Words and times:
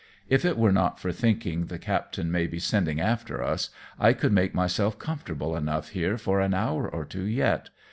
If 0.29 0.45
it 0.45 0.57
were 0.57 0.71
not 0.71 0.99
for 0.99 1.11
thinking 1.11 1.67
the 1.67 1.77
captain 1.77 2.31
may 2.31 2.47
be 2.47 2.57
sending 2.57 2.99
after 2.99 3.43
us, 3.43 3.69
I 3.99 4.13
could 4.13 4.31
make 4.31 4.55
myself 4.55 4.97
comfortable 4.97 5.55
enough 5.55 5.89
here 5.89 6.17
for 6.17 6.39
an 6.41 6.55
hour 6.55 6.87
or 6.89 7.05
two 7.05 7.25
yet. 7.25 7.69